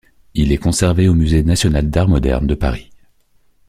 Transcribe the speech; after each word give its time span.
Il 0.33 0.51
est 0.51 0.57
conservé 0.57 1.07
au 1.07 1.13
musée 1.13 1.43
national 1.43 1.87
d'Art 1.87 2.07
moderne 2.07 2.47
de 2.47 2.55
Paris. 2.55 2.89